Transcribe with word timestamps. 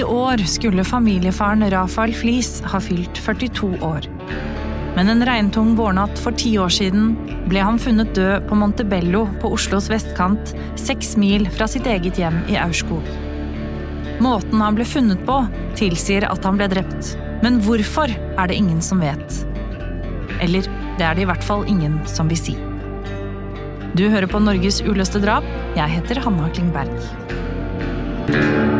I 0.00 0.04
år 0.04 0.36
skulle 0.36 0.84
familiefaren 0.84 1.70
Rafael 1.70 2.14
Flis 2.14 2.62
ha 2.64 2.80
fylt 2.80 3.18
42 3.18 3.68
år. 3.84 4.06
Men 4.96 5.08
en 5.08 5.26
regntung 5.26 5.74
vårnatt 5.76 6.18
for 6.18 6.32
ti 6.40 6.54
år 6.58 6.72
siden 6.72 7.10
ble 7.50 7.60
han 7.60 7.78
funnet 7.78 8.14
død 8.16 8.46
på 8.48 8.56
Montebello 8.56 9.26
på 9.42 9.50
Oslos 9.52 9.90
vestkant, 9.92 10.54
seks 10.80 11.18
mil 11.20 11.44
fra 11.52 11.68
sitt 11.68 11.84
eget 11.90 12.16
hjem 12.16 12.38
i 12.48 12.56
Aurskog. 12.62 13.04
Måten 14.24 14.64
han 14.64 14.78
ble 14.78 14.88
funnet 14.88 15.20
på, 15.28 15.36
tilsier 15.76 16.24
at 16.30 16.48
han 16.48 16.56
ble 16.56 16.70
drept. 16.72 17.12
Men 17.44 17.60
hvorfor 17.66 18.08
er 18.08 18.48
det 18.48 18.56
ingen 18.56 18.80
som 18.80 19.04
vet. 19.04 19.42
Eller 20.40 20.64
det 20.96 21.10
er 21.10 21.18
det 21.18 21.26
i 21.26 21.30
hvert 21.34 21.44
fall 21.44 21.68
ingen 21.68 22.00
som 22.08 22.32
vil 22.32 22.40
si. 22.40 22.56
Du 23.92 24.08
hører 24.08 24.32
på 24.32 24.40
Norges 24.40 24.80
uløste 24.80 25.20
drap. 25.20 25.44
Jeg 25.76 25.92
heter 25.98 26.24
Hanna 26.24 26.48
Klingberg. 26.56 28.79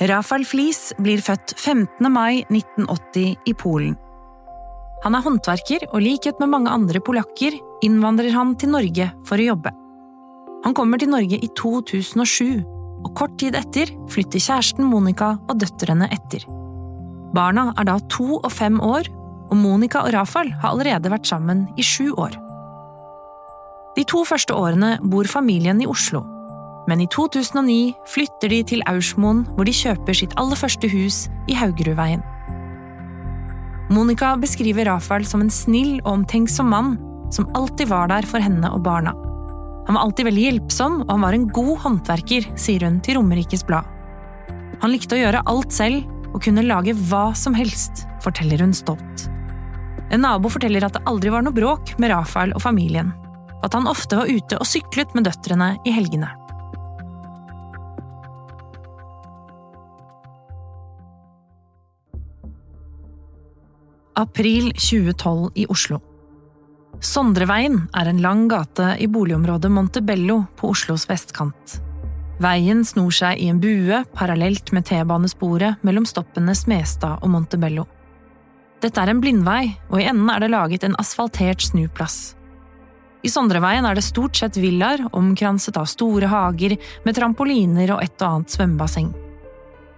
Rafael 0.00 0.46
Flis 0.48 0.94
blir 0.96 1.20
født 1.20 1.52
15. 1.58 2.06
mai 2.08 2.40
1980 2.48 3.34
i 3.44 3.52
Polen. 3.52 3.98
Han 5.04 5.16
er 5.16 5.24
håndverker, 5.26 5.84
og 5.92 6.00
likhet 6.00 6.40
med 6.40 6.48
mange 6.54 6.72
andre 6.72 7.02
polakker 7.04 7.58
innvandrer 7.84 8.32
han 8.32 8.54
til 8.56 8.72
Norge 8.72 9.10
for 9.28 9.36
å 9.36 9.48
jobbe. 9.50 9.74
Han 10.64 10.76
kommer 10.76 11.00
til 11.00 11.12
Norge 11.12 11.36
i 11.36 11.50
2007, 11.52 12.64
og 13.04 13.12
kort 13.16 13.36
tid 13.40 13.58
etter 13.60 13.92
flytter 14.12 14.40
kjæresten 14.40 14.88
Monica 14.88 15.34
og 15.50 15.60
døtrene 15.60 16.08
etter. 16.16 16.48
Barna 17.36 17.68
er 17.76 17.92
da 17.92 18.00
to 18.08 18.40
og 18.40 18.50
fem 18.56 18.80
år, 18.80 19.04
og 19.52 19.56
Monica 19.60 20.06
og 20.06 20.14
Rafael 20.16 20.54
har 20.62 20.72
allerede 20.72 21.12
vært 21.12 21.28
sammen 21.28 21.66
i 21.76 21.84
sju 21.84 22.14
år. 22.16 22.40
De 24.00 24.08
to 24.08 24.24
første 24.24 24.56
årene 24.56 24.96
bor 25.12 25.28
familien 25.28 25.80
i 25.84 25.88
Oslo, 25.90 26.24
men 26.88 27.02
i 27.04 27.08
2009 27.12 27.94
flytter 28.08 28.52
de 28.52 28.60
til 28.72 28.84
Aursmoen, 28.90 29.44
hvor 29.56 29.68
de 29.68 29.74
kjøper 29.74 30.16
sitt 30.16 30.36
aller 30.40 30.58
første 30.58 30.88
hus 30.90 31.26
i 31.50 31.56
Haugerudveien. 31.58 32.22
Monica 33.90 34.36
beskriver 34.38 34.86
Rafael 34.86 35.26
som 35.26 35.42
en 35.42 35.50
snill 35.50 35.98
og 36.04 36.12
omtenksom 36.20 36.70
mann 36.70 36.94
som 37.34 37.48
alltid 37.58 37.90
var 37.90 38.10
der 38.10 38.26
for 38.26 38.42
henne 38.42 38.70
og 38.70 38.84
barna. 38.86 39.14
Han 39.86 39.96
var 39.96 40.04
alltid 40.04 40.28
veldig 40.28 40.42
hjelpsom, 40.44 41.00
og 41.02 41.10
han 41.10 41.24
var 41.24 41.34
en 41.34 41.48
god 41.50 41.72
håndverker, 41.84 42.46
sier 42.58 42.84
hun 42.86 43.00
til 43.02 43.18
Romerikes 43.18 43.64
Blad. 43.66 43.86
Han 44.80 44.92
likte 44.92 45.16
å 45.16 45.20
gjøre 45.20 45.44
alt 45.50 45.74
selv 45.74 46.06
og 46.30 46.42
kunne 46.44 46.64
lage 46.66 46.94
hva 47.10 47.30
som 47.34 47.56
helst, 47.58 48.04
forteller 48.22 48.62
hun 48.62 48.74
stolt. 48.76 49.26
En 50.10 50.22
nabo 50.26 50.50
forteller 50.50 50.86
at 50.86 50.94
det 50.96 51.06
aldri 51.10 51.32
var 51.34 51.42
noe 51.46 51.54
bråk 51.54 51.94
med 52.02 52.12
Rafael 52.12 52.54
og 52.54 52.62
familien, 52.62 53.12
og 53.58 53.66
at 53.66 53.76
han 53.78 53.90
ofte 53.90 54.18
var 54.18 54.30
ute 54.30 54.58
og 54.58 54.68
syklet 54.68 55.14
med 55.14 55.26
døtrene 55.26 55.74
i 55.86 55.94
helgene. 55.94 56.30
April 64.20 64.72
2012 64.76 65.50
i 65.54 65.64
Oslo. 65.72 66.00
Sondreveien 67.00 67.86
er 67.96 68.10
en 68.10 68.18
lang 68.20 68.42
gate 68.50 68.92
i 69.00 69.06
boligområdet 69.08 69.70
Montebello 69.72 70.42
på 70.60 70.74
Oslos 70.74 71.06
vestkant. 71.08 71.78
Veien 72.40 72.82
snor 72.84 73.14
seg 73.16 73.40
i 73.40 73.48
en 73.52 73.60
bue 73.60 74.02
parallelt 74.16 74.74
med 74.76 74.84
T-banesporet 74.88 75.80
mellom 75.86 76.04
stoppene 76.08 76.52
Smestad 76.56 77.24
og 77.24 77.32
Montebello. 77.32 77.86
Dette 78.80 79.00
er 79.00 79.12
en 79.12 79.24
blindvei, 79.24 79.72
og 79.88 80.00
i 80.00 80.08
enden 80.08 80.28
er 80.32 80.44
det 80.44 80.52
laget 80.52 80.84
en 80.84 80.98
asfaltert 81.00 81.64
snuplass. 81.64 82.34
I 83.24 83.32
Sondreveien 83.32 83.88
er 83.88 83.96
det 83.96 84.04
stort 84.04 84.36
sett 84.36 84.60
villaer 84.60 85.06
omkranset 85.16 85.76
av 85.80 85.88
store 85.88 86.28
hager 86.28 86.76
med 87.04 87.16
trampoliner 87.16 87.96
og 87.96 88.04
et 88.04 88.16
og 88.20 88.28
annet 88.28 88.56
svømmebasseng. 88.56 89.12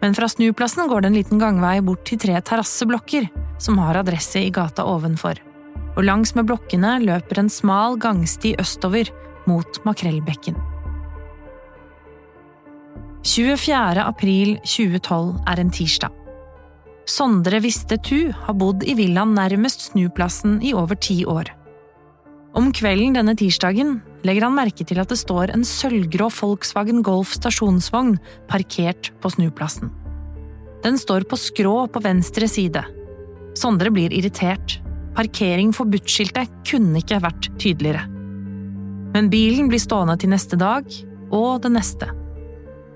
Men 0.03 0.17
fra 0.19 0.27
snuplassen 0.29 0.89
går 0.91 1.05
det 1.05 1.11
en 1.13 1.17
liten 1.21 1.41
gangvei 1.41 1.77
bort 1.85 2.03
til 2.09 2.19
tre 2.19 2.35
terrasseblokker 2.43 3.29
som 3.63 3.79
har 3.79 4.01
adresse 4.01 4.43
i 4.43 4.51
gata 4.51 4.85
ovenfor, 4.91 5.39
og 5.95 6.03
langs 6.03 6.35
med 6.35 6.49
blokkene 6.51 6.97
løper 7.05 7.39
en 7.39 7.51
smal 7.53 7.99
gangsti 8.03 8.57
østover 8.59 9.13
mot 9.47 9.79
Makrellbekken. 9.87 10.59
24. 13.23 14.03
april 14.03 14.57
2012 14.67 15.37
er 15.47 15.61
en 15.63 15.71
tirsdag. 15.71 16.11
Sondre 17.07 17.59
Viste 17.63 17.99
Tu 18.03 18.33
har 18.35 18.55
bodd 18.59 18.83
i 18.87 18.95
villaen 18.99 19.35
nærmest 19.35 19.89
snuplassen 19.91 20.59
i 20.63 20.73
over 20.75 20.99
ti 20.99 21.23
år. 21.27 21.51
Om 22.59 22.73
kvelden 22.75 23.15
denne 23.19 23.35
tirsdagen 23.39 24.01
legger 24.27 24.47
han 24.47 24.57
merke 24.57 24.87
til 24.87 25.01
at 25.03 25.11
det 25.11 25.19
står 25.21 25.53
en 25.55 25.65
sølvgrå 25.67 26.29
Volkswagen 26.35 27.03
Golf 27.07 27.35
stasjonsvogn 27.39 28.17
parkert 28.51 29.11
på 29.23 29.33
snuplassen. 29.35 29.91
Den 30.83 30.99
står 30.99 31.27
på 31.31 31.39
skrå 31.39 31.77
på 31.93 32.03
venstre 32.03 32.49
side. 32.51 32.83
Sondre 33.59 33.93
blir 33.95 34.15
irritert. 34.15 34.81
Parkering 35.17 35.75
forbudt-skiltet 35.77 36.51
kunne 36.67 37.03
ikke 37.03 37.21
vært 37.23 37.51
tydeligere. 37.61 38.07
Men 39.13 39.29
bilen 39.31 39.69
blir 39.69 39.83
stående 39.83 40.17
til 40.19 40.33
neste 40.33 40.57
dag, 40.59 40.87
og 41.33 41.63
det 41.65 41.73
neste. 41.75 42.09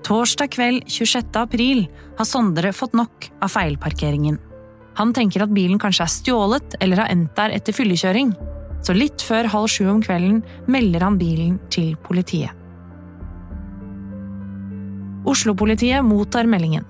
Torsdag 0.07 0.51
kveld 0.55 0.83
26. 0.89 1.29
april 1.37 1.85
har 2.17 2.27
Sondre 2.27 2.73
fått 2.73 2.95
nok 2.97 3.29
av 3.43 3.53
feilparkeringen. 3.53 4.39
Han 4.97 5.13
tenker 5.13 5.43
at 5.45 5.53
bilen 5.53 5.79
kanskje 5.81 6.07
er 6.07 6.13
stjålet 6.13 6.77
eller 6.81 7.03
har 7.03 7.11
endt 7.13 7.35
der 7.37 7.53
etter 7.53 7.75
fyllekjøring, 7.75 8.31
så 8.87 8.95
litt 8.95 9.23
før 9.23 9.49
halv 9.51 9.67
sju 9.71 9.87
om 9.91 9.99
kvelden 10.03 10.39
melder 10.71 11.03
han 11.03 11.19
bilen 11.19 11.57
til 11.73 11.95
politiet. 11.99 12.53
Oslo-politiet 15.27 16.05
mottar 16.07 16.47
meldingen, 16.47 16.85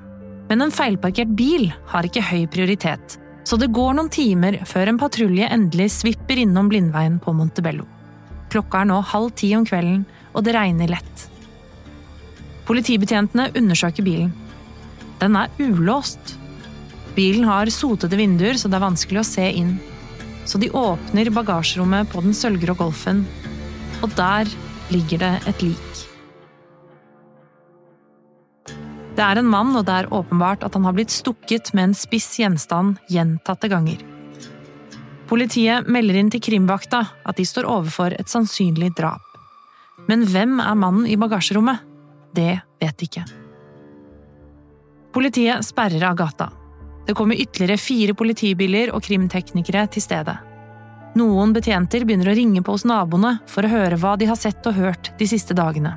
men 0.47 0.61
en 0.61 0.73
feilparkert 0.73 1.31
bil 1.39 1.71
har 1.89 2.05
ikke 2.05 2.21
høy 2.27 2.43
prioritet, 2.53 3.17
så 3.47 3.57
det 3.57 3.71
går 3.73 3.95
noen 3.97 4.11
timer 4.13 4.59
før 4.69 4.91
en 4.91 4.99
patrulje 5.01 5.49
endelig 5.49 5.89
svipper 5.95 6.43
innom 6.43 6.69
Blindveien 6.69 7.17
på 7.23 7.33
Montebello. 7.33 7.87
Klokka 8.53 8.83
er 8.83 8.91
nå 8.91 9.01
halv 9.13 9.33
ti 9.39 9.49
om 9.57 9.65
kvelden, 9.65 10.05
og 10.37 10.45
det 10.45 10.53
regner 10.53 10.93
lett. 10.93 11.25
Politibetjentene 12.67 13.49
undersøker 13.57 14.05
bilen. 14.05 14.29
Den 15.17 15.39
er 15.39 15.49
ulåst. 15.57 16.35
Bilen 17.17 17.47
har 17.49 17.71
sotede 17.73 18.19
vinduer, 18.19 18.59
så 18.59 18.69
det 18.69 18.77
er 18.77 18.85
vanskelig 18.85 19.23
å 19.23 19.29
se 19.31 19.47
inn. 19.63 19.77
Så 20.47 20.59
de 20.61 20.71
åpner 20.71 21.29
bagasjerommet 21.35 22.07
på 22.11 22.23
den 22.23 22.35
sølvgrå 22.35 22.77
Golfen, 22.79 23.25
og 23.99 24.13
der 24.15 24.47
ligger 24.93 25.19
det 25.25 25.33
et 25.51 25.63
lik. 25.65 26.03
Det 29.17 29.25
er 29.25 29.39
en 29.41 29.49
mann, 29.49 29.73
og 29.75 29.87
det 29.87 29.95
er 29.95 30.11
åpenbart 30.13 30.63
at 30.63 30.75
han 30.77 30.85
har 30.85 30.93
blitt 30.95 31.11
stukket 31.11 31.73
med 31.73 31.89
en 31.89 31.97
spiss 31.97 32.35
gjenstand 32.37 32.99
gjentatte 33.09 33.69
ganger. 33.71 34.03
Politiet 35.27 35.89
melder 35.91 36.19
inn 36.21 36.29
til 36.31 36.43
krimvakta 36.45 37.01
at 37.27 37.39
de 37.39 37.45
står 37.47 37.67
overfor 37.67 38.13
et 38.15 38.29
sannsynlig 38.31 38.93
drap. 38.95 39.25
Men 40.07 40.23
hvem 40.29 40.61
er 40.63 40.77
mannen 40.79 41.09
i 41.09 41.17
bagasjerommet? 41.19 41.81
Det 42.37 42.53
vet 42.79 42.99
de 43.01 43.09
ikke. 43.09 43.25
Politiet 45.17 45.65
sperrer 45.65 46.05
av 46.07 46.15
gata. 46.15 46.51
Det 47.07 47.15
kommer 47.17 47.39
ytterligere 47.39 47.81
fire 47.81 48.13
politibiler 48.13 48.93
og 48.93 49.01
krimteknikere 49.03 49.87
til 49.91 50.03
stedet. 50.03 50.37
Noen 51.17 51.53
betjenter 51.55 52.03
begynner 52.05 52.29
å 52.31 52.35
ringe 52.37 52.61
på 52.61 52.75
hos 52.75 52.85
naboene 52.85 53.37
for 53.49 53.65
å 53.65 53.71
høre 53.71 53.97
hva 54.01 54.17
de 54.19 54.27
har 54.29 54.37
sett 54.37 54.65
og 54.69 54.77
hørt 54.77 55.11
de 55.17 55.27
siste 55.29 55.55
dagene. 55.57 55.95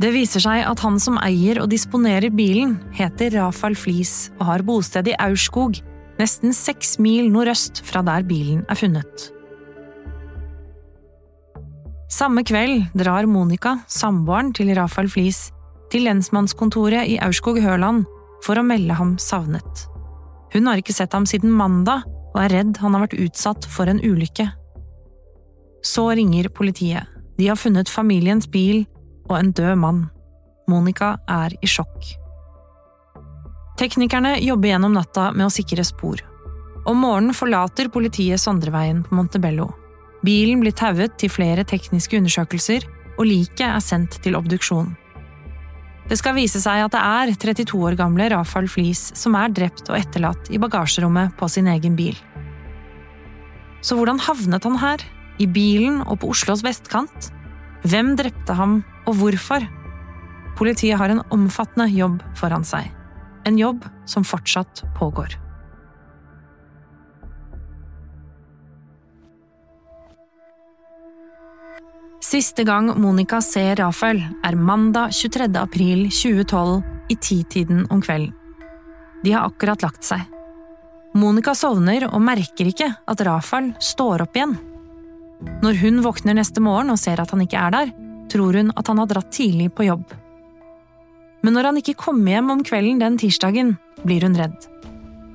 Det 0.00 0.10
viser 0.14 0.42
seg 0.42 0.64
at 0.66 0.80
han 0.82 0.96
som 1.02 1.18
eier 1.20 1.60
og 1.62 1.68
disponerer 1.70 2.32
bilen, 2.32 2.78
heter 2.96 3.34
Rafael 3.36 3.76
Flis 3.78 4.32
og 4.38 4.46
har 4.48 4.64
bosted 4.66 5.10
i 5.10 5.16
Aurskog, 5.20 5.78
nesten 6.18 6.54
seks 6.56 6.96
mil 7.02 7.28
nordøst 7.32 7.82
fra 7.86 8.02
der 8.06 8.24
bilen 8.26 8.64
er 8.72 8.78
funnet. 8.78 9.28
Samme 12.12 12.42
kveld 12.44 12.90
drar 12.98 13.28
Monica, 13.30 13.78
samboeren 13.88 14.50
til 14.56 14.72
Rafael 14.76 15.08
Flis, 15.12 15.50
til 15.92 16.06
lensmannskontoret 16.08 17.08
i 17.08 17.18
Aurskog-Høland 17.22 18.04
for 18.44 18.58
å 18.58 18.66
melde 18.66 18.96
ham 18.96 19.14
savnet. 19.20 19.86
Hun 20.52 20.68
har 20.68 20.80
ikke 20.80 20.96
sett 20.96 21.14
ham 21.16 21.28
siden 21.28 21.52
mandag 21.56 22.04
og 22.32 22.40
er 22.44 22.54
redd 22.56 22.80
han 22.82 22.96
har 22.96 23.06
vært 23.06 23.18
utsatt 23.20 23.68
for 23.68 23.90
en 23.90 24.00
ulykke. 24.02 24.48
Så 25.84 26.06
ringer 26.16 26.48
politiet. 26.54 27.08
De 27.38 27.48
har 27.50 27.58
funnet 27.58 27.90
familiens 27.90 28.48
bil 28.50 28.84
og 29.28 29.38
en 29.38 29.52
død 29.52 29.78
mann. 29.82 30.02
Monica 30.70 31.16
er 31.28 31.54
i 31.60 31.68
sjokk. 31.68 32.12
Teknikerne 33.80 34.36
jobber 34.44 34.70
gjennom 34.72 34.94
natta 34.94 35.30
med 35.34 35.48
å 35.48 35.52
sikre 35.52 35.84
spor. 35.84 36.20
Om 36.86 36.98
morgenen 37.02 37.36
forlater 37.36 37.90
politiet 37.92 38.40
Sondreveien 38.42 39.02
på 39.06 39.16
Montebello. 39.16 39.70
Bilen 40.22 40.62
blir 40.62 40.74
tauet 40.76 41.16
til 41.18 41.30
flere 41.32 41.64
tekniske 41.66 42.18
undersøkelser, 42.18 42.86
og 43.18 43.26
liket 43.26 43.66
er 43.68 43.82
sendt 43.82 44.20
til 44.22 44.36
obduksjon. 44.38 44.92
Det 46.10 46.18
skal 46.18 46.34
vise 46.36 46.60
seg 46.60 46.82
at 46.84 46.94
det 46.94 47.00
er 47.00 47.32
32 47.38 47.78
år 47.78 47.96
gamle 47.98 48.26
Rafael 48.32 48.68
Flis 48.70 49.10
som 49.18 49.36
er 49.38 49.52
drept 49.54 49.86
og 49.88 49.98
etterlatt 49.98 50.50
i 50.52 50.60
bagasjerommet 50.62 51.36
på 51.38 51.48
sin 51.52 51.70
egen 51.70 51.94
bil. 51.98 52.16
Så 53.82 53.96
hvordan 53.98 54.20
havnet 54.22 54.66
han 54.66 54.78
her? 54.82 55.04
I 55.40 55.46
bilen 55.50 56.02
og 56.04 56.20
på 56.22 56.30
Oslos 56.34 56.62
vestkant? 56.62 57.30
Hvem 57.88 58.12
drepte 58.18 58.54
ham, 58.54 58.82
og 59.10 59.16
hvorfor? 59.18 59.64
Politiet 60.58 61.00
har 61.00 61.10
en 61.10 61.24
omfattende 61.34 61.88
jobb 61.90 62.20
foran 62.38 62.66
seg. 62.66 62.90
En 63.48 63.58
jobb 63.58 63.86
som 64.06 64.26
fortsatt 64.26 64.84
pågår. 64.98 65.34
Siste 72.32 72.64
gang 72.64 72.86
Monica 72.96 73.42
ser 73.44 73.76
Rafael, 73.76 74.22
er 74.40 74.54
mandag 74.56 75.10
23. 75.12 75.50
april 75.60 76.06
2012 76.08 76.78
i 77.12 77.16
titiden 77.20 77.82
om 77.92 78.00
kvelden. 78.00 78.30
De 79.20 79.34
har 79.34 79.50
akkurat 79.50 79.82
lagt 79.84 80.06
seg. 80.06 80.22
Monica 81.12 81.52
sovner 81.52 82.06
og 82.08 82.22
merker 82.24 82.70
ikke 82.70 82.88
at 82.88 83.22
Rafael 83.28 83.74
står 83.84 84.24
opp 84.24 84.38
igjen. 84.38 84.54
Når 85.60 85.76
hun 85.82 86.00
våkner 86.06 86.38
neste 86.38 86.62
morgen 86.64 86.94
og 86.94 87.02
ser 87.02 87.20
at 87.20 87.34
han 87.36 87.42
ikke 87.44 87.66
er 87.66 87.74
der, 87.76 87.92
tror 88.32 88.56
hun 88.56 88.72
at 88.80 88.88
han 88.88 89.02
har 89.02 89.10
dratt 89.10 89.28
tidlig 89.36 89.68
på 89.76 89.90
jobb. 89.90 90.06
Men 91.44 91.52
når 91.52 91.68
han 91.68 91.82
ikke 91.82 91.98
kommer 92.00 92.38
hjem 92.38 92.48
om 92.54 92.62
kvelden 92.64 93.04
den 93.04 93.20
tirsdagen, 93.20 93.74
blir 94.06 94.24
hun 94.24 94.40
redd. 94.40 94.56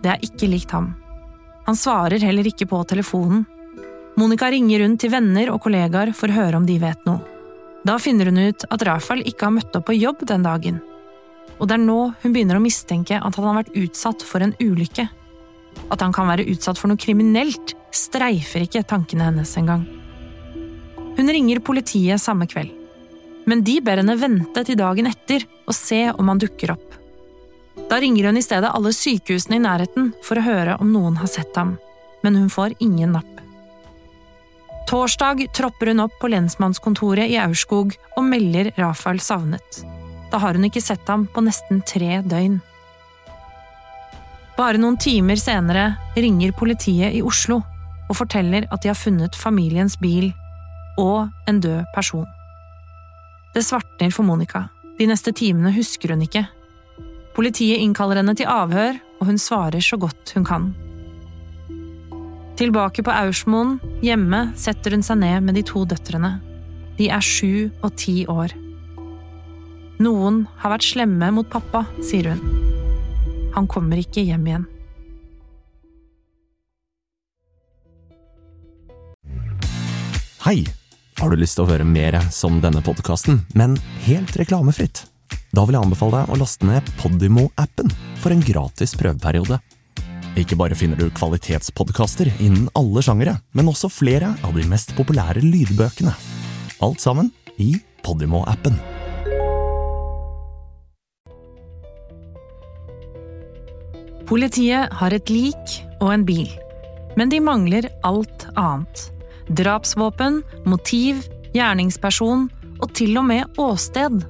Det 0.02 0.16
er 0.16 0.26
ikke 0.26 0.50
likt 0.50 0.74
ham. 0.74 0.96
Han 1.70 1.78
svarer 1.78 2.26
heller 2.26 2.50
ikke 2.50 2.66
på 2.74 2.82
telefonen 2.90 3.46
Monica 4.18 4.50
ringer 4.50 4.82
rundt 4.82 5.04
til 5.04 5.12
venner 5.14 5.52
og 5.54 5.62
kollegaer 5.62 6.10
for 6.18 6.32
å 6.32 6.38
høre 6.40 6.58
om 6.58 6.66
de 6.66 6.80
vet 6.82 7.04
noe. 7.06 7.22
Da 7.86 8.00
finner 8.02 8.32
hun 8.32 8.40
ut 8.50 8.66
at 8.74 8.84
Rafael 8.88 9.22
ikke 9.30 9.46
har 9.46 9.54
møtt 9.54 9.76
opp 9.78 9.86
på 9.88 9.96
jobb 9.96 10.24
den 10.28 10.46
dagen. 10.46 10.80
Og 11.58 11.70
det 11.70 11.78
er 11.78 11.84
nå 11.84 12.00
hun 12.24 12.34
begynner 12.34 12.58
å 12.58 12.64
mistenke 12.64 13.20
at 13.22 13.38
han 13.38 13.46
har 13.46 13.60
vært 13.60 13.78
utsatt 13.78 14.26
for 14.26 14.42
en 14.42 14.56
ulykke. 14.58 15.06
At 15.94 16.02
han 16.02 16.16
kan 16.18 16.30
være 16.32 16.48
utsatt 16.50 16.82
for 16.82 16.90
noe 16.90 16.98
kriminelt, 16.98 17.76
streifer 17.94 18.66
ikke 18.66 18.86
tankene 18.90 19.30
hennes 19.30 19.54
engang. 19.62 19.86
Hun 21.18 21.34
ringer 21.34 21.62
politiet 21.62 22.22
samme 22.22 22.50
kveld. 22.50 22.74
Men 23.48 23.62
de 23.64 23.78
ber 23.86 24.02
henne 24.02 24.18
vente 24.20 24.66
til 24.66 24.82
dagen 24.82 25.08
etter 25.08 25.46
og 25.64 25.78
se 25.78 26.08
om 26.10 26.34
han 26.34 26.42
dukker 26.42 26.74
opp. 26.74 26.98
Da 27.88 28.02
ringer 28.02 28.32
hun 28.32 28.42
i 28.42 28.44
stedet 28.44 28.74
alle 28.74 28.92
sykehusene 28.98 29.62
i 29.62 29.64
nærheten 29.64 30.12
for 30.26 30.42
å 30.42 30.48
høre 30.50 30.82
om 30.82 30.90
noen 30.92 31.22
har 31.22 31.30
sett 31.32 31.56
ham, 31.56 31.78
men 32.26 32.36
hun 32.36 32.50
får 32.52 32.76
ingen 32.84 33.14
napp. 33.16 33.47
Torsdag 34.88 35.54
tropper 35.54 35.88
hun 35.92 36.00
opp 36.00 36.14
på 36.22 36.30
lensmannskontoret 36.32 37.28
i 37.28 37.36
Aurskog 37.44 37.92
og 38.16 38.24
melder 38.24 38.70
Rafael 38.80 39.20
savnet. 39.20 39.82
Da 40.32 40.40
har 40.40 40.56
hun 40.56 40.64
ikke 40.64 40.84
sett 40.84 41.04
ham 41.12 41.26
på 41.28 41.44
nesten 41.44 41.82
tre 41.84 42.22
døgn. 42.24 42.62
Bare 44.56 44.80
noen 44.80 44.96
timer 44.96 45.36
senere 45.42 45.90
ringer 46.16 46.56
politiet 46.56 47.20
i 47.20 47.22
Oslo 47.22 47.60
og 48.08 48.16
forteller 48.16 48.70
at 48.72 48.82
de 48.82 48.94
har 48.94 48.98
funnet 48.98 49.36
familiens 49.36 50.00
bil 50.00 50.32
og 50.98 51.28
en 51.52 51.60
død 51.62 51.84
person. 51.94 52.26
Det 53.54 53.68
svartner 53.68 54.16
for 54.16 54.24
Monica. 54.24 54.70
De 54.98 55.06
neste 55.12 55.36
timene 55.36 55.76
husker 55.76 56.16
hun 56.16 56.24
ikke. 56.24 56.48
Politiet 57.36 57.84
innkaller 57.84 58.22
henne 58.22 58.34
til 58.40 58.48
avhør, 58.50 58.96
og 59.20 59.28
hun 59.30 59.38
svarer 59.38 59.84
så 59.84 60.00
godt 60.00 60.32
hun 60.34 60.48
kan. 60.48 60.72
Tilbake 62.58 63.04
på 63.06 63.14
Aursmoen, 63.14 63.76
hjemme, 64.02 64.48
setter 64.58 64.96
hun 64.96 65.04
seg 65.06 65.20
ned 65.22 65.44
med 65.46 65.60
de 65.60 65.62
to 65.62 65.84
døtrene. 65.86 66.40
De 66.98 67.06
er 67.14 67.22
sju 67.22 67.70
og 67.86 67.92
ti 68.02 68.24
år. 68.26 68.56
Noen 70.02 70.40
har 70.64 70.74
vært 70.74 70.88
slemme 70.88 71.30
mot 71.36 71.46
pappa, 71.54 71.84
sier 72.02 72.32
hun. 72.32 72.42
Han 73.54 73.70
kommer 73.70 74.02
ikke 74.02 74.26
hjem 74.26 74.50
igjen. 74.50 74.66
Hei! 80.48 80.64
Har 81.18 81.34
du 81.34 81.38
lyst 81.38 81.58
til 81.58 81.66
å 81.66 81.70
høre 81.70 81.86
mer 81.86 82.18
som 82.34 82.58
denne 82.62 82.82
podkasten, 82.86 83.44
men 83.58 83.78
helt 84.06 84.34
reklamefritt? 84.38 85.06
Da 85.54 85.64
vil 85.66 85.78
jeg 85.78 85.86
anbefale 85.86 86.24
deg 86.24 86.34
å 86.34 86.42
laste 86.42 86.66
ned 86.70 86.90
Podimo-appen 87.02 87.90
for 88.22 88.34
en 88.34 88.46
gratis 88.46 88.94
prøveperiode. 88.98 89.58
Ikke 90.38 90.58
bare 90.60 90.78
finner 90.78 91.00
du 91.00 91.08
kvalitetspodkaster 91.18 92.30
innen 92.38 92.68
alle 92.78 93.02
sjangere, 93.02 93.40
men 93.58 93.72
også 93.72 93.90
flere 93.90 94.36
av 94.46 94.54
de 94.54 94.66
mest 94.70 94.94
populære 94.98 95.42
lydbøkene. 95.42 96.14
Alt 96.86 97.02
sammen 97.02 97.32
i 97.58 97.74
Podimo-appen. 98.06 98.78
Politiet 104.28 104.94
har 105.00 105.16
et 105.16 105.30
lik 105.32 105.78
og 106.04 106.12
en 106.12 106.28
bil, 106.28 106.50
men 107.18 107.32
de 107.34 107.42
mangler 107.42 107.88
alt 108.06 108.46
annet. 108.60 109.08
Drapsvåpen, 109.58 110.44
motiv, 110.68 111.24
gjerningsperson 111.56 112.50
og 112.78 112.92
til 112.94 113.18
og 113.18 113.26
med 113.32 113.58
åsted. 113.58 114.22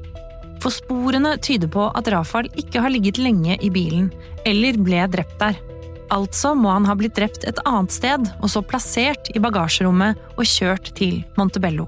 For 0.63 0.71
sporene 0.71 1.35
tyder 1.43 1.67
på 1.73 1.89
at 1.97 2.07
Rafael 2.13 2.47
ikke 2.55 2.79
har 2.85 2.93
ligget 2.93 3.19
lenge 3.19 3.57
i 3.59 3.73
bilen, 3.73 4.13
eller 4.45 4.77
ble 4.79 5.03
drept 5.11 5.41
der. 5.41 5.57
Altså 6.13 6.53
må 6.55 6.71
han 6.71 6.87
ha 6.87 6.95
blitt 6.95 7.17
drept 7.17 7.43
et 7.49 7.59
annet 7.67 7.91
sted 7.91 8.29
og 8.39 8.49
så 8.51 8.63
plassert 8.63 9.27
i 9.35 9.41
bagasjerommet 9.43 10.19
og 10.37 10.47
kjørt 10.47 10.93
til 10.95 11.21
Montebello. 11.39 11.87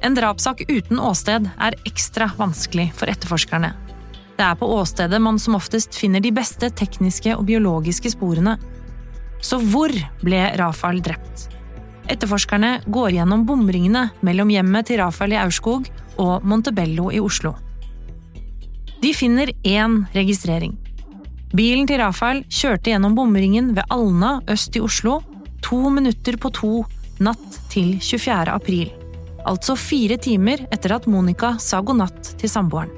En 0.00 0.16
drapssak 0.16 0.64
uten 0.70 1.00
åsted 1.04 1.50
er 1.60 1.76
ekstra 1.84 2.30
vanskelig 2.38 2.88
for 2.96 3.12
etterforskerne. 3.12 3.74
Det 4.38 4.46
er 4.46 4.56
på 4.56 4.68
åstedet 4.72 5.20
man 5.20 5.36
som 5.38 5.58
oftest 5.58 5.96
finner 5.98 6.22
de 6.24 6.32
beste 6.32 6.70
tekniske 6.72 7.34
og 7.36 7.44
biologiske 7.50 8.14
sporene. 8.14 8.56
Så 9.44 9.58
hvor 9.60 9.92
ble 10.24 10.46
Rafael 10.56 11.02
drept? 11.04 11.50
Etterforskerne 12.08 12.78
går 12.88 13.18
gjennom 13.18 13.44
bomringene 13.46 14.08
mellom 14.24 14.48
hjemmet 14.50 14.88
til 14.88 15.02
Rafael 15.02 15.36
i 15.36 15.40
Aurskog 15.42 15.90
og 16.16 16.46
Montebello 16.48 17.10
i 17.12 17.20
Oslo. 17.20 17.52
De 19.00 19.12
finner 19.16 19.52
én 19.64 20.00
registrering. 20.16 20.74
Bilen 21.50 21.88
til 21.90 21.98
Rafael 21.98 22.44
kjørte 22.46 22.92
gjennom 22.92 23.16
bomringen 23.18 23.72
ved 23.74 23.88
Alna 23.90 24.36
øst 24.50 24.76
i 24.78 24.82
Oslo 24.86 25.16
to 25.66 25.90
minutter 25.90 26.36
på 26.38 26.50
to 26.54 26.72
natt 27.18 27.56
til 27.72 27.96
24. 27.98 28.52
april. 28.54 28.92
Altså 29.48 29.74
fire 29.74 30.14
timer 30.20 30.62
etter 30.70 30.94
at 30.94 31.08
Monica 31.10 31.56
sa 31.58 31.80
god 31.82 31.98
natt 32.04 32.34
til 32.38 32.52
samboeren. 32.52 32.92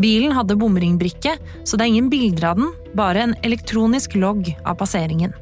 Bilen 0.00 0.32
hadde 0.36 0.58
bomringbrikke, 0.60 1.36
så 1.64 1.76
det 1.76 1.84
er 1.84 1.92
ingen 1.92 2.10
bilder 2.12 2.50
av 2.50 2.60
den, 2.60 2.70
bare 2.96 3.24
en 3.24 3.34
elektronisk 3.44 4.16
logg 4.20 4.50
av 4.64 4.76
passeringen. 4.80 5.32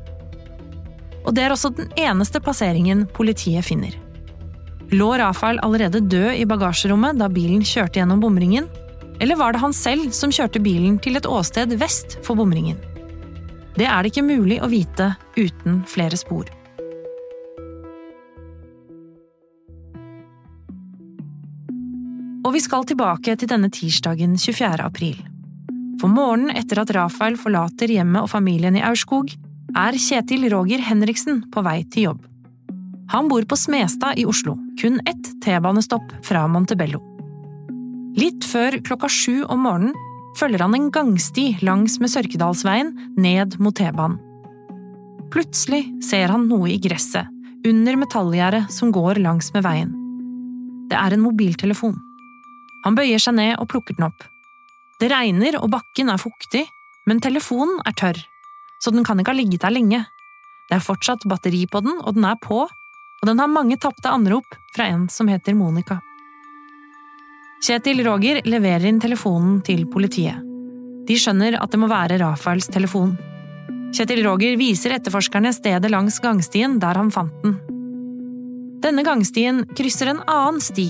Og 1.24 1.34
det 1.34 1.44
er 1.44 1.54
også 1.54 1.72
den 1.74 1.90
eneste 1.98 2.42
passeringen 2.42 3.06
politiet 3.16 3.66
finner. 3.66 3.94
Lå 4.90 5.10
Rafael 5.18 5.60
allerede 5.62 6.02
død 6.02 6.38
i 6.38 6.46
bagasjerommet 6.50 7.18
da 7.18 7.28
bilen 7.30 7.62
kjørte 7.66 8.00
gjennom 8.00 8.22
bomringen, 8.22 8.66
eller 9.20 9.36
var 9.36 9.52
det 9.52 9.60
han 9.60 9.74
selv 9.76 10.14
som 10.16 10.32
kjørte 10.32 10.62
bilen 10.64 10.96
til 11.02 11.18
et 11.20 11.28
åsted 11.28 11.76
vest 11.80 12.16
for 12.24 12.40
bomringen? 12.40 12.78
Det 13.76 13.86
er 13.86 14.02
det 14.02 14.12
ikke 14.12 14.26
mulig 14.26 14.58
å 14.64 14.70
vite 14.72 15.12
uten 15.36 15.82
flere 15.88 16.16
spor. 16.18 16.48
Og 22.40 22.54
vi 22.56 22.62
skal 22.64 22.86
tilbake 22.88 23.36
til 23.36 23.50
denne 23.50 23.68
tirsdagen 23.70 24.38
24. 24.40 24.80
april. 24.82 25.20
For 26.00 26.08
morgenen 26.08 26.56
etter 26.56 26.80
at 26.80 26.90
Rafael 26.96 27.36
forlater 27.38 27.92
hjemmet 27.92 28.24
og 28.24 28.32
familien 28.32 28.78
i 28.80 28.82
Aurskog, 28.82 29.30
er 29.76 30.00
Kjetil 30.00 30.48
Roger 30.50 30.80
Henriksen 30.82 31.44
på 31.52 31.62
vei 31.62 31.82
til 31.92 32.08
jobb. 32.08 32.24
Han 33.12 33.28
bor 33.30 33.44
på 33.46 33.58
Smestad 33.58 34.18
i 34.18 34.26
Oslo, 34.26 34.56
kun 34.80 34.98
ett 35.06 35.30
T-banestopp 35.44 36.16
fra 36.26 36.46
Montebello. 36.48 37.09
Litt 38.18 38.42
før 38.48 38.74
klokka 38.82 39.06
sju 39.10 39.44
om 39.46 39.62
morgenen 39.66 39.94
følger 40.38 40.64
han 40.64 40.74
en 40.74 40.90
gangsti 40.94 41.52
langs 41.62 41.98
med 42.02 42.10
Sørkedalsveien 42.10 42.90
ned 43.20 43.58
mot 43.62 43.76
T-banen. 43.76 44.18
Plutselig 45.30 45.84
ser 46.02 46.32
han 46.32 46.48
noe 46.50 46.72
i 46.72 46.80
gresset, 46.82 47.28
under 47.66 47.98
metallgjerdet 48.00 48.64
som 48.74 48.90
går 48.90 49.20
langs 49.22 49.52
med 49.54 49.62
veien. 49.62 49.92
Det 50.90 50.98
er 50.98 51.14
en 51.14 51.22
mobiltelefon. 51.22 51.94
Han 52.82 52.96
bøyer 52.98 53.22
seg 53.22 53.36
ned 53.38 53.54
og 53.60 53.68
plukker 53.70 53.94
den 53.94 54.08
opp. 54.08 54.26
Det 54.98 55.10
regner 55.12 55.60
og 55.60 55.70
bakken 55.70 56.10
er 56.10 56.18
fuktig, 56.18 56.64
men 57.06 57.22
telefonen 57.22 57.78
er 57.86 57.94
tørr, 57.94 58.18
så 58.82 58.90
den 58.90 59.06
kan 59.06 59.22
ikke 59.22 59.36
ha 59.36 59.38
ligget 59.38 59.62
der 59.62 59.76
lenge. 59.76 60.02
Det 60.66 60.80
er 60.80 60.84
fortsatt 60.84 61.28
batteri 61.30 61.62
på 61.70 61.82
den, 61.84 62.00
og 62.02 62.18
den 62.18 62.26
er 62.26 62.38
på, 62.42 62.64
og 62.66 63.28
den 63.28 63.38
har 63.38 63.50
mange 63.52 63.78
tapte 63.78 64.10
anrop 64.10 64.58
fra 64.74 64.90
en 64.90 65.06
som 65.12 65.30
heter 65.30 65.54
Monica. 65.54 66.00
Kjetil 67.60 68.00
Roger 68.06 68.38
leverer 68.48 68.86
inn 68.88 68.98
telefonen 69.02 69.58
til 69.60 69.82
politiet. 69.92 70.40
De 71.04 71.16
skjønner 71.20 71.58
at 71.60 71.68
det 71.68 71.80
må 71.82 71.90
være 71.90 72.16
Rafaels 72.22 72.70
telefon. 72.72 73.12
Kjetil 73.92 74.22
Roger 74.24 74.56
viser 74.56 74.94
etterforskerne 74.96 75.52
stedet 75.52 75.90
langs 75.92 76.16
gangstien 76.24 76.78
der 76.80 76.96
han 76.96 77.12
fant 77.12 77.36
den. 77.44 77.58
Denne 78.80 79.04
gangstien 79.04 79.66
krysser 79.76 80.08
en 80.08 80.24
annen 80.24 80.62
sti, 80.64 80.86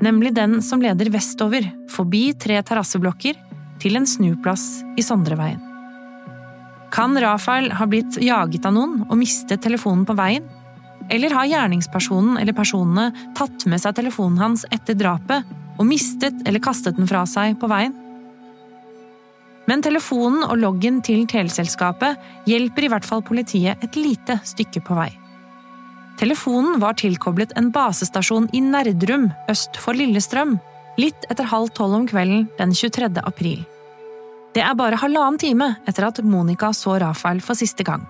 nemlig 0.00 0.32
den 0.32 0.62
som 0.64 0.80
leder 0.80 1.12
vestover, 1.12 1.68
forbi 1.92 2.30
tre 2.40 2.56
terrasseblokker, 2.64 3.36
til 3.82 3.98
en 3.98 4.08
snuplass 4.08 4.80
i 4.96 5.04
Sondreveien. 5.04 5.60
Kan 6.92 7.18
Rafael 7.20 7.68
ha 7.76 7.84
blitt 7.88 8.16
jaget 8.16 8.64
av 8.64 8.78
noen 8.78 9.02
og 9.10 9.18
mistet 9.20 9.60
telefonen 9.60 10.08
på 10.08 10.16
veien? 10.16 10.48
Eller 11.12 11.34
har 11.36 11.50
gjerningspersonen 11.50 12.38
eller 12.40 12.56
personene 12.56 13.10
tatt 13.36 13.66
med 13.68 13.82
seg 13.82 13.98
telefonen 13.98 14.40
hans 14.40 14.64
etter 14.72 14.96
drapet 14.96 15.58
og 15.78 15.88
mistet 15.88 16.42
eller 16.46 16.62
kastet 16.62 16.98
den 16.98 17.08
fra 17.10 17.24
seg 17.28 17.58
på 17.60 17.70
veien? 17.70 17.94
Men 19.70 19.82
telefonen 19.84 20.42
og 20.48 20.58
loggen 20.58 21.00
til 21.06 21.24
teleselskapet 21.30 22.48
hjelper 22.50 22.86
i 22.86 22.90
hvert 22.92 23.06
fall 23.06 23.22
politiet 23.24 23.82
et 23.84 23.98
lite 23.98 24.40
stykke 24.46 24.82
på 24.84 24.96
vei. 24.98 25.10
Telefonen 26.20 26.80
var 26.82 26.98
tilkoblet 26.98 27.54
en 27.56 27.70
basestasjon 27.74 28.50
i 28.52 28.60
Nerdrum 28.62 29.30
øst 29.50 29.78
for 29.80 29.96
Lillestrøm, 29.96 30.58
litt 31.00 31.28
etter 31.30 31.48
halv 31.48 31.72
tolv 31.76 32.02
om 32.02 32.08
kvelden 32.10 32.48
den 32.58 32.74
23. 32.76 33.08
april. 33.22 33.62
Det 34.52 34.60
er 34.60 34.76
bare 34.76 34.98
halvannen 35.00 35.40
time 35.40 35.70
etter 35.88 36.10
at 36.10 36.20
Monica 36.26 36.72
så 36.76 36.98
Rafael 37.00 37.40
for 37.40 37.56
siste 37.56 37.86
gang. 37.86 38.04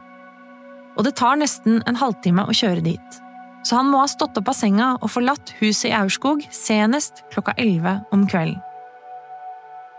Og 0.98 1.06
det 1.06 1.14
tar 1.20 1.38
nesten 1.40 1.78
en 1.86 2.00
halvtime 2.00 2.44
å 2.44 2.56
kjøre 2.56 2.82
dit, 2.84 3.21
så 3.62 3.78
han 3.78 3.90
må 3.90 4.02
ha 4.02 4.10
stått 4.10 4.38
opp 4.40 4.50
av 4.50 4.58
senga 4.58 4.88
og 5.00 5.10
forlatt 5.14 5.54
huset 5.60 5.90
i 5.90 5.96
Aurskog 5.96 6.42
senest 6.54 7.22
klokka 7.34 7.54
elleve 7.60 8.00
om 8.14 8.26
kvelden. 8.30 8.60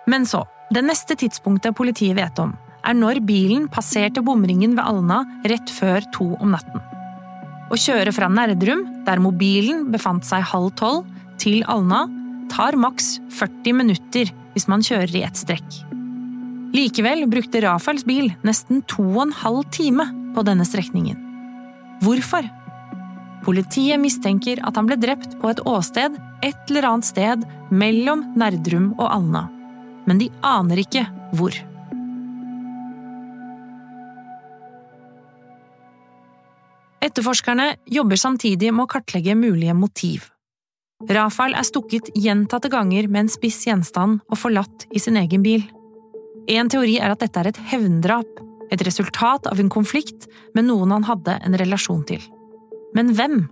Men 0.10 0.28
så, 0.28 0.44
det 0.74 0.84
neste 0.84 1.16
tidspunktet 1.20 1.78
politiet 1.78 2.18
vet 2.18 2.40
om, 2.44 2.52
er 2.84 2.98
når 2.98 3.22
bilen 3.24 3.70
passerte 3.72 4.24
bomringen 4.26 4.76
ved 4.76 4.84
Alna 4.84 5.22
rett 5.48 5.72
før 5.72 6.04
to 6.16 6.34
om 6.44 6.52
natten. 6.52 6.84
Å 7.72 7.80
kjøre 7.80 8.12
fra 8.14 8.28
Nerdrum, 8.30 8.84
der 9.08 9.22
mobilen 9.24 9.88
befant 9.94 10.28
seg 10.28 10.44
halv 10.52 10.74
tolv, 10.80 11.08
til 11.40 11.64
Alna 11.72 12.04
tar 12.52 12.76
maks 12.78 13.18
40 13.34 13.80
minutter 13.80 14.30
hvis 14.54 14.68
man 14.70 14.84
kjører 14.86 15.16
i 15.18 15.24
ett 15.26 15.40
strekk. 15.40 15.80
Likevel 16.74 17.26
brukte 17.30 17.62
Rafaels 17.64 18.06
bil 18.06 18.32
nesten 18.46 18.84
to 18.90 19.06
og 19.06 19.28
en 19.28 19.36
halv 19.44 19.64
time 19.74 20.06
på 20.36 20.44
denne 20.46 20.66
strekningen. 20.68 21.18
Hvorfor? 22.04 22.46
Politiet 23.44 24.00
mistenker 24.00 24.62
at 24.64 24.78
han 24.80 24.88
ble 24.88 24.96
drept 25.00 25.36
på 25.42 25.52
et 25.52 25.60
åsted 25.68 26.16
et 26.44 26.72
eller 26.72 26.88
annet 26.88 27.08
sted 27.08 27.44
mellom 27.76 28.24
Nerdrum 28.40 28.94
og 28.96 29.08
Alna, 29.10 29.48
men 30.08 30.20
de 30.22 30.30
aner 30.48 30.80
ikke 30.84 31.04
hvor. 31.36 31.56
Etterforskerne 37.04 37.74
jobber 37.92 38.20
samtidig 38.20 38.72
med 38.72 38.86
å 38.86 38.92
kartlegge 38.94 39.36
mulige 39.36 39.76
motiv. 39.76 40.30
Rafael 41.04 41.56
er 41.60 41.68
stukket 41.68 42.14
gjentatte 42.16 42.70
ganger 42.72 43.10
med 43.12 43.26
en 43.26 43.32
spiss 43.32 43.66
gjenstand 43.68 44.22
og 44.30 44.40
forlatt 44.40 44.86
i 44.96 45.02
sin 45.04 45.20
egen 45.20 45.44
bil. 45.44 45.66
En 46.48 46.72
teori 46.72 46.96
er 47.04 47.12
at 47.12 47.20
dette 47.24 47.42
er 47.42 47.52
et 47.52 47.60
hevndrap, 47.74 48.40
et 48.72 48.86
resultat 48.88 49.52
av 49.52 49.60
en 49.60 49.72
konflikt 49.72 50.30
med 50.56 50.70
noen 50.70 50.96
han 50.96 51.04
hadde 51.10 51.36
en 51.44 51.60
relasjon 51.60 52.06
til. 52.08 52.24
Men 52.94 53.14
hvem? 53.18 53.44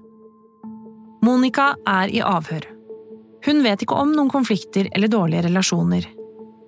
Monica 1.25 1.73
er 1.87 2.13
i 2.13 2.21
avhør. 2.25 2.65
Hun 3.45 3.61
vet 3.65 3.83
ikke 3.83 3.97
om 3.97 4.13
noen 4.13 4.29
konflikter 4.29 4.89
eller 4.93 5.09
dårlige 5.09 5.47
relasjoner. 5.47 6.07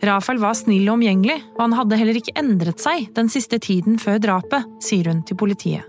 Rafael 0.03 0.41
var 0.41 0.55
snill 0.57 0.89
og 0.89 0.97
omgjengelig, 0.97 1.37
og 1.55 1.61
han 1.67 1.75
hadde 1.77 1.97
heller 1.99 2.17
ikke 2.19 2.35
endret 2.39 2.81
seg 2.83 3.07
den 3.15 3.29
siste 3.31 3.59
tiden 3.63 3.99
før 4.01 4.19
drapet, 4.19 4.67
sier 4.83 5.07
hun 5.11 5.21
til 5.23 5.37
politiet. 5.39 5.87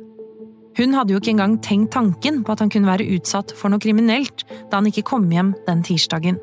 Hun 0.79 0.95
hadde 0.95 1.15
jo 1.15 1.21
ikke 1.21 1.33
engang 1.35 1.57
tenkt 1.63 1.93
tanken 1.95 2.43
på 2.45 2.55
at 2.55 2.63
han 2.63 2.71
kunne 2.73 2.91
være 2.91 3.07
utsatt 3.15 3.55
for 3.55 3.71
noe 3.71 3.83
kriminelt 3.83 4.43
da 4.71 4.81
han 4.81 4.91
ikke 4.91 5.07
kom 5.07 5.29
hjem 5.31 5.53
den 5.69 5.85
tirsdagen. 5.87 6.41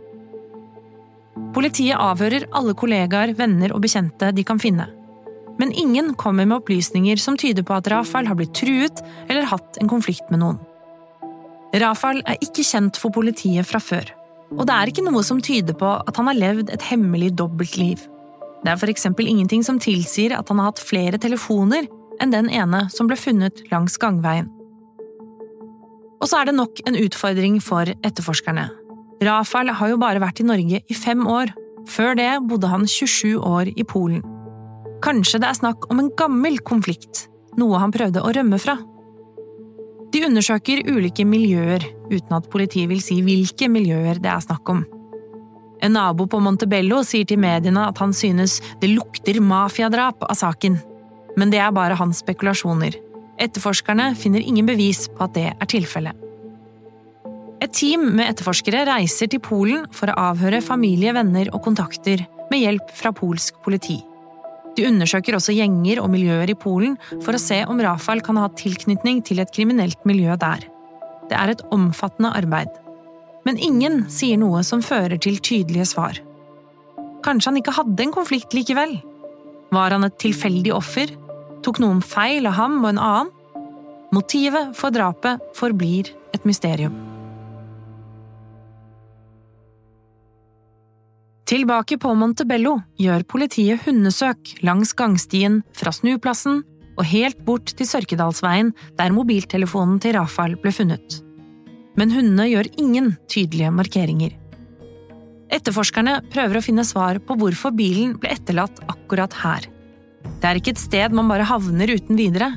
Politiet 1.56 2.00
avhører 2.00 2.48
alle 2.56 2.76
kollegaer, 2.78 3.34
venner 3.36 3.74
og 3.76 3.84
bekjente 3.84 4.32
de 4.36 4.46
kan 4.48 4.60
finne. 4.60 4.88
Men 5.62 5.74
ingen 5.78 6.16
kommer 6.18 6.48
med 6.50 6.58
opplysninger 6.58 7.20
som 7.22 7.38
tyder 7.38 7.62
på 7.62 7.76
at 7.78 7.88
Rafael 7.94 8.26
har 8.26 8.38
blitt 8.40 8.56
truet 8.58 9.04
eller 9.28 9.46
hatt 9.46 9.78
en 9.78 9.92
konflikt 9.92 10.32
med 10.34 10.42
noen. 10.42 10.58
Rafael 11.78 12.24
er 12.26 12.42
ikke 12.42 12.66
kjent 12.66 12.98
for 13.00 13.14
politiet 13.14 13.68
fra 13.70 13.80
før, 13.80 14.10
og 14.58 14.66
det 14.68 14.74
er 14.76 14.90
ikke 14.92 15.06
noe 15.06 15.22
som 15.24 15.40
tyder 15.40 15.78
på 15.78 15.92
at 16.02 16.18
han 16.18 16.28
har 16.32 16.40
levd 16.40 16.74
et 16.74 16.88
hemmelig 16.90 17.36
dobbeltliv. 17.40 18.02
Det 18.62 18.74
er 18.74 18.92
eksempel 18.92 19.30
ingenting 19.30 19.64
som 19.66 19.80
tilsier 19.82 20.34
at 20.38 20.50
han 20.50 20.60
har 20.60 20.72
hatt 20.72 20.82
flere 20.82 21.22
telefoner 21.22 21.88
enn 22.22 22.34
den 22.34 22.50
ene 22.50 22.84
som 22.94 23.08
ble 23.10 23.18
funnet 23.18 23.64
langs 23.72 23.98
gangveien. 24.02 24.50
Og 26.22 26.30
så 26.30 26.42
er 26.42 26.50
det 26.50 26.58
nok 26.58 26.84
en 26.86 26.98
utfordring 27.02 27.58
for 27.64 27.90
etterforskerne. 28.02 28.68
Rafael 29.26 29.74
har 29.78 29.94
jo 29.94 30.02
bare 30.02 30.22
vært 30.22 30.42
i 30.42 30.46
Norge 30.46 30.82
i 30.82 30.98
fem 30.98 31.26
år. 31.30 31.54
Før 31.90 32.14
det 32.18 32.30
bodde 32.50 32.70
han 32.70 32.86
27 32.86 33.40
år 33.42 33.74
i 33.74 33.86
Polen. 33.86 34.22
Kanskje 35.02 35.42
det 35.42 35.50
er 35.50 35.58
snakk 35.58 35.90
om 35.92 36.02
en 36.02 36.12
gammel 36.18 36.60
konflikt, 36.66 37.26
noe 37.58 37.80
han 37.82 37.94
prøvde 37.94 38.22
å 38.22 38.34
rømme 38.36 38.60
fra. 38.62 38.78
De 40.12 40.26
undersøker 40.28 40.84
ulike 40.92 41.24
miljøer, 41.26 41.84
uten 42.12 42.36
at 42.36 42.50
politiet 42.52 42.90
vil 42.92 43.02
si 43.04 43.22
hvilke 43.24 43.70
miljøer 43.72 44.20
det 44.22 44.30
er 44.30 44.44
snakk 44.44 44.74
om. 44.74 44.84
En 45.82 45.96
nabo 45.98 46.28
på 46.30 46.42
Montebello 46.44 47.00
sier 47.08 47.26
til 47.26 47.40
mediene 47.42 47.88
at 47.90 48.02
han 48.04 48.14
synes 48.14 48.60
det 48.84 48.92
lukter 48.92 49.40
mafiadrap 49.42 50.28
av 50.28 50.38
saken. 50.38 50.78
Men 51.40 51.54
det 51.54 51.62
er 51.64 51.72
bare 51.74 51.98
hans 51.98 52.22
spekulasjoner. 52.22 52.98
Etterforskerne 53.42 54.12
finner 54.20 54.44
ingen 54.46 54.68
bevis 54.70 55.08
på 55.10 55.26
at 55.26 55.34
det 55.38 55.48
er 55.56 55.72
tilfellet. 55.72 56.28
Et 57.62 57.74
team 57.78 58.08
med 58.18 58.28
etterforskere 58.28 58.84
reiser 58.90 59.30
til 59.32 59.42
Polen 59.42 59.88
for 59.94 60.12
å 60.12 60.20
avhøre 60.32 60.62
familie, 60.66 61.14
venner 61.14 61.50
og 61.54 61.64
kontakter 61.66 62.26
med 62.52 62.62
hjelp 62.62 62.94
fra 62.98 63.14
polsk 63.16 63.62
politi. 63.66 64.00
De 64.78 64.86
undersøker 64.88 65.36
også 65.36 65.56
gjenger 65.56 66.00
og 66.02 66.12
miljøer 66.14 66.52
i 66.52 66.58
Polen 66.58 66.96
for 67.24 67.36
å 67.36 67.42
se 67.42 67.62
om 67.68 67.82
Rafael 67.84 68.24
kan 68.24 68.40
ha 68.40 68.48
tilknytning 68.56 69.20
til 69.28 69.44
et 69.44 69.52
kriminelt 69.54 70.00
miljø 70.08 70.38
der. 70.40 70.64
Det 71.28 71.38
er 71.38 71.52
et 71.52 71.64
omfattende 71.76 72.32
arbeid. 72.38 72.72
Men 73.48 73.60
ingen 73.60 74.06
sier 74.12 74.40
noe 74.40 74.64
som 74.68 74.84
fører 74.86 75.20
til 75.22 75.40
tydelige 75.42 75.90
svar. 75.94 76.20
Kanskje 77.26 77.52
han 77.52 77.60
ikke 77.62 77.76
hadde 77.78 78.06
en 78.06 78.16
konflikt 78.16 78.56
likevel? 78.58 78.98
Var 79.72 79.96
han 79.96 80.08
et 80.08 80.18
tilfeldig 80.22 80.74
offer? 80.76 81.14
Tok 81.66 81.80
noen 81.84 82.02
feil 82.04 82.50
av 82.50 82.58
ham 82.58 82.82
og 82.82 82.92
en 82.94 83.02
annen? 83.02 83.32
Motivet 84.12 84.76
for 84.76 84.92
drapet 84.92 85.40
forblir 85.56 86.12
et 86.36 86.44
mysterium. 86.48 87.11
Tilbake 91.52 91.98
på 92.00 92.14
Montebello 92.16 92.78
gjør 92.96 93.26
politiet 93.28 93.82
hundesøk 93.84 94.54
langs 94.64 94.94
gangstien 94.96 95.58
fra 95.76 95.92
snuplassen 95.92 96.62
og 96.96 97.04
helt 97.10 97.42
bort 97.44 97.74
til 97.76 97.90
Sørkedalsveien, 97.90 98.70
der 98.96 99.12
mobiltelefonen 99.12 99.98
til 100.00 100.16
Rafael 100.16 100.56
ble 100.64 100.72
funnet. 100.72 101.18
Men 102.00 102.16
hundene 102.16 102.48
gjør 102.54 102.72
ingen 102.80 103.12
tydelige 103.28 103.74
markeringer. 103.76 104.40
Etterforskerne 105.52 106.22
prøver 106.32 106.62
å 106.62 106.64
finne 106.64 106.88
svar 106.88 107.20
på 107.20 107.36
hvorfor 107.36 107.76
bilen 107.76 108.16
ble 108.16 108.32
etterlatt 108.32 108.80
akkurat 108.88 109.36
her. 109.44 109.68
Det 110.40 110.48
er 110.48 110.56
ikke 110.56 110.78
et 110.78 110.86
sted 110.88 111.12
man 111.12 111.28
bare 111.28 111.52
havner 111.52 111.92
uten 111.92 112.16
videre. 112.16 112.54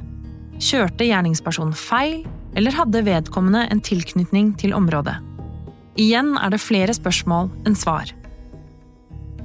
Kjørte 0.63 1.11
gjerningspersonen 1.11 1.75
feil, 1.75 2.21
eller 2.55 2.79
hadde 2.79 3.09
vedkommende 3.11 3.67
en 3.75 3.83
tilknytning 3.83 4.55
til 4.61 4.79
området? 4.79 5.19
Igjen 5.99 6.37
er 6.39 6.55
det 6.55 6.63
flere 6.63 6.95
spørsmål 6.95 7.51
enn 7.67 7.75
svar. 7.75 8.15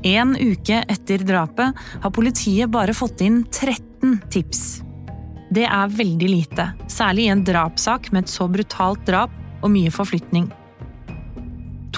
En 0.03 0.35
uke 0.39 0.83
etter 0.87 1.23
drapet 1.27 1.75
har 2.03 2.11
politiet 2.15 2.71
bare 2.71 2.95
fått 2.95 3.21
inn 3.25 3.41
13 3.51 4.21
tips. 4.31 4.81
Det 5.51 5.65
er 5.65 5.91
veldig 5.91 6.29
lite, 6.29 6.69
særlig 6.87 7.25
i 7.25 7.33
en 7.33 7.43
drapssak 7.43 8.11
med 8.13 8.23
et 8.23 8.31
så 8.31 8.47
brutalt 8.47 9.01
drap 9.07 9.33
og 9.59 9.73
mye 9.73 9.91
forflytning. 9.91 10.47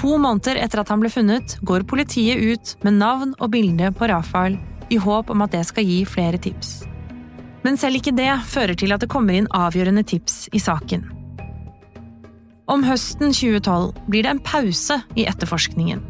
To 0.01 0.15
måneder 0.17 0.57
etter 0.57 0.81
at 0.81 0.89
han 0.89 1.03
ble 1.03 1.11
funnet, 1.13 1.59
går 1.61 1.85
politiet 1.85 2.41
ut 2.41 2.75
med 2.81 2.97
navn 2.97 3.35
og 3.37 3.51
bilde 3.53 3.91
på 3.93 4.09
Rafael 4.09 4.57
i 4.89 4.97
håp 4.97 5.29
om 5.29 5.43
at 5.45 5.53
det 5.53 5.65
skal 5.67 5.85
gi 5.85 6.01
flere 6.09 6.39
tips. 6.41 6.79
Men 7.61 7.77
selv 7.77 7.99
ikke 7.99 8.15
det 8.17 8.31
fører 8.49 8.73
til 8.73 8.95
at 8.95 9.03
det 9.03 9.11
kommer 9.11 9.37
inn 9.37 9.51
avgjørende 9.53 10.01
tips 10.07 10.47
i 10.57 10.61
saken. 10.63 11.05
Om 12.71 12.87
høsten 12.87 13.35
2012 13.35 14.07
blir 14.07 14.25
det 14.25 14.31
en 14.31 14.41
pause 14.41 15.01
i 15.13 15.27
etterforskningen. 15.29 16.01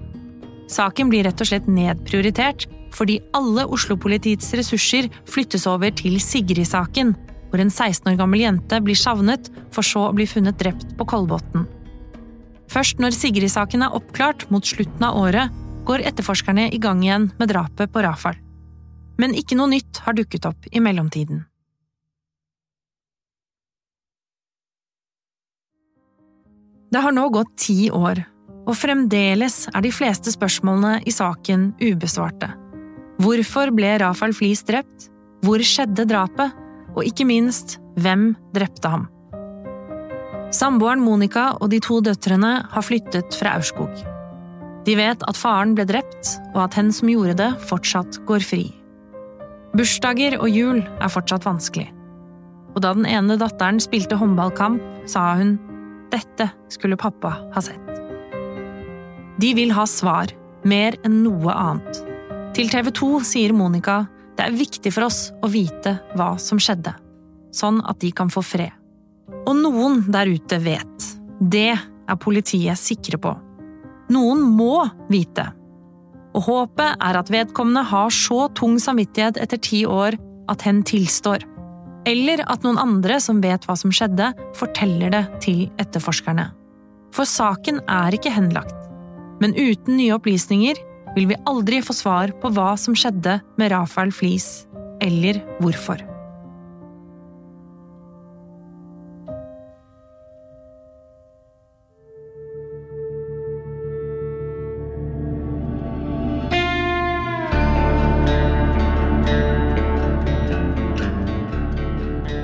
Saken 0.72 1.10
blir 1.12 1.25
rett 1.28 1.42
og 1.44 1.50
slett 1.50 1.68
nedprioritert 1.68 2.68
fordi 2.96 3.20
alle 3.36 3.63
Oslo-politiets 3.72 4.51
ressurser 4.58 5.08
flyttes 5.30 5.63
over 5.70 5.94
til 5.96 6.18
Sigrid-saken, 6.20 7.13
hvor 7.51 7.63
en 7.63 7.72
16 7.72 8.10
år 8.12 8.18
gammel 8.20 8.44
jente 8.44 8.80
blir 8.84 9.00
savnet 9.00 9.48
for 9.72 9.86
så 9.88 10.10
å 10.10 10.16
bli 10.16 10.28
funnet 10.28 10.60
drept 10.60 10.96
på 11.00 11.08
Kolbotn. 11.08 11.68
Først 12.72 13.00
når 13.04 13.16
Sigrid-saken 13.16 13.84
er 13.84 13.96
oppklart 13.96 14.48
mot 14.51 14.68
slutten 14.68 15.04
av 15.08 15.20
året, 15.20 15.51
går 15.88 16.04
etterforskerne 16.08 16.70
i 16.72 16.80
gang 16.80 17.01
igjen 17.04 17.32
med 17.40 17.51
drapet 17.51 17.92
på 17.92 18.04
Rafael. 18.06 18.38
Men 19.20 19.36
ikke 19.36 19.58
noe 19.60 19.72
nytt 19.74 20.04
har 20.06 20.16
dukket 20.16 20.48
opp 20.48 20.68
i 20.72 20.84
mellomtiden. 20.84 21.44
Det 26.92 27.00
har 27.00 27.16
nå 27.16 27.30
gått 27.32 27.51
ti 27.60 27.88
år, 27.92 28.20
og 28.68 28.77
fremdeles 28.77 29.65
er 29.72 29.84
de 29.84 29.91
fleste 29.94 30.34
spørsmålene 30.34 31.01
i 31.08 31.13
saken 31.13 31.72
ubesvarte. 31.82 32.51
Hvorfor 33.22 33.72
ble 33.75 33.96
Rafael 34.01 34.34
Flis 34.34 34.63
drept? 34.65 35.10
Hvor 35.46 35.62
skjedde 35.65 36.06
drapet? 36.10 36.53
Og 36.96 37.06
ikke 37.08 37.25
minst, 37.25 37.80
hvem 38.01 38.34
drepte 38.56 38.89
ham? 38.91 39.08
Samboeren 40.51 41.03
Monica 41.03 41.51
og 41.62 41.70
de 41.72 41.80
to 41.84 42.01
døtrene 42.03 42.58
har 42.74 42.84
flyttet 42.84 43.38
fra 43.38 43.56
Aurskog. 43.56 43.94
De 44.86 44.98
vet 44.98 45.24
at 45.30 45.38
faren 45.38 45.75
ble 45.77 45.86
drept, 45.88 46.36
og 46.56 46.65
at 46.65 46.75
hen 46.75 46.89
som 46.94 47.10
gjorde 47.12 47.38
det, 47.39 47.50
fortsatt 47.70 48.20
går 48.27 48.44
fri. 48.44 48.65
Bursdager 49.77 50.36
og 50.41 50.50
jul 50.51 50.82
er 50.82 51.13
fortsatt 51.13 51.48
vanskelig. 51.48 51.88
Og 52.75 52.82
da 52.84 52.91
den 52.98 53.08
ene 53.08 53.38
datteren 53.39 53.80
spilte 53.84 54.20
håndballkamp, 54.20 54.82
sa 55.08 55.32
hun 55.39 55.56
dette 56.12 56.50
skulle 56.74 57.00
pappa 57.00 57.38
ha 57.53 57.63
sett. 57.63 58.00
De 59.41 59.53
vil 59.57 59.71
ha 59.74 59.88
svar, 59.89 60.29
mer 60.63 60.98
enn 61.05 61.21
noe 61.24 61.53
annet. 61.53 62.01
Til 62.53 62.69
TV 62.69 62.91
2 62.93 63.07
sier 63.25 63.53
Monica 63.57 64.03
det 64.38 64.45
er 64.45 64.57
viktig 64.57 64.91
for 64.93 65.07
oss 65.07 65.31
å 65.41 65.50
vite 65.51 65.95
hva 66.17 66.33
som 66.41 66.60
skjedde, 66.62 66.93
sånn 67.53 67.79
at 67.89 68.00
de 68.03 68.12
kan 68.15 68.29
få 68.31 68.43
fred. 68.45 68.74
Og 69.45 69.55
noen 69.57 70.03
der 70.13 70.29
ute 70.29 70.60
vet. 70.62 71.07
Det 71.41 71.71
er 71.74 72.19
politiet 72.21 72.77
sikre 72.77 73.17
på. 73.21 73.31
Noen 74.13 74.43
må 74.45 74.83
vite. 75.10 75.48
Og 76.38 76.45
håpet 76.48 77.01
er 77.01 77.19
at 77.19 77.31
vedkommende 77.33 77.83
har 77.89 78.12
så 78.13 78.45
tung 78.57 78.77
samvittighet 78.79 79.39
etter 79.41 79.62
ti 79.62 79.83
år 79.86 80.17
at 80.51 80.65
hen 80.67 80.83
tilstår. 80.88 81.45
Eller 82.10 82.43
at 82.50 82.65
noen 82.65 82.79
andre 82.81 83.19
som 83.21 83.41
vet 83.43 83.65
hva 83.67 83.77
som 83.77 83.93
skjedde, 83.93 84.31
forteller 84.57 85.13
det 85.13 85.25
til 85.43 85.65
etterforskerne. 85.81 86.50
For 87.13 87.27
saken 87.27 87.81
er 87.89 88.15
ikke 88.15 88.33
henlagt. 88.33 88.80
Men 89.41 89.55
uten 89.57 89.98
nye 89.98 90.13
opplysninger 90.13 90.77
vil 91.15 91.27
vi 91.31 91.39
aldri 91.50 91.81
få 91.83 91.95
svar 91.98 92.31
på 92.43 92.53
hva 92.53 92.75
som 92.79 92.95
skjedde 92.95 93.39
med 93.57 93.74
Rafael 93.74 94.13
Flis, 94.13 94.67
eller 95.01 95.41
hvorfor. 95.60 96.05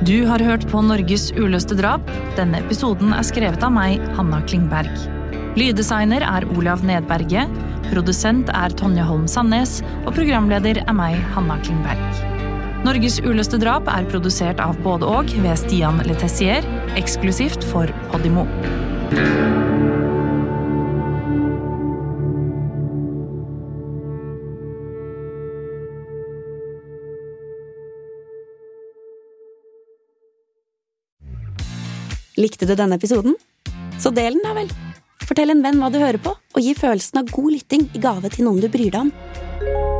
Du 0.08 0.24
har 0.24 0.40
hørt 0.40 0.64
på 0.72 0.80
Norges 0.82 1.34
uløste 1.36 1.76
drap. 1.76 2.08
Denne 2.40 2.62
episoden 2.64 3.12
er 3.12 3.28
skrevet 3.28 3.64
av 3.68 3.76
meg, 3.76 4.00
Hanna 4.16 4.40
Klingberg. 4.48 5.17
Lyddesigner 5.58 6.22
er 6.22 6.46
Olav 6.54 6.84
Nedberget. 6.86 7.50
Produsent 7.90 8.50
er 8.54 8.74
Tonje 8.78 9.02
Holm 9.02 9.26
Sandnes. 9.26 9.80
Og 10.06 10.14
programleder 10.14 10.84
er 10.84 10.94
meg, 10.94 11.18
Hanna 11.34 11.58
Klingberg. 11.66 12.20
Norges 12.86 13.18
uløste 13.26 13.58
drap 13.58 13.90
er 13.90 14.06
produsert 14.12 14.62
av 14.62 14.78
både 14.86 15.10
og 15.10 15.34
ved 15.42 15.58
Stian 15.58 15.98
Letessier, 16.06 16.62
eksklusivt 17.00 17.66
for 17.72 17.90
Podimo. 18.14 18.46
Likte 32.38 32.70
du 32.70 32.78
denne 32.78 33.02
episoden? 33.02 33.34
Så 33.98 34.14
del 34.14 34.38
den, 34.38 34.46
da 34.46 34.54
vel! 34.54 34.70
Fortell 35.26 35.52
en 35.52 35.64
venn 35.66 35.82
hva 35.82 35.90
du 35.92 35.98
hører 36.02 36.22
på, 36.22 36.36
og 36.38 36.62
gi 36.62 36.76
følelsen 36.78 37.24
av 37.24 37.32
god 37.34 37.52
lytting 37.56 37.90
i 37.98 38.02
gave 38.04 38.30
til 38.34 38.48
noen 38.48 38.62
du 38.62 38.70
bryr 38.72 38.94
deg 38.94 39.08
om. 39.08 39.97